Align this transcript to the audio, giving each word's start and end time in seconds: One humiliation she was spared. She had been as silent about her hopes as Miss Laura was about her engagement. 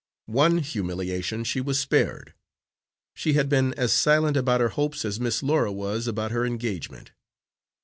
One 0.25 0.57
humiliation 0.57 1.43
she 1.43 1.61
was 1.61 1.79
spared. 1.79 2.33
She 3.13 3.33
had 3.33 3.49
been 3.49 3.75
as 3.75 3.93
silent 3.93 4.35
about 4.35 4.59
her 4.59 4.69
hopes 4.69 5.05
as 5.05 5.19
Miss 5.19 5.43
Laura 5.43 5.71
was 5.71 6.07
about 6.07 6.31
her 6.31 6.43
engagement. 6.43 7.11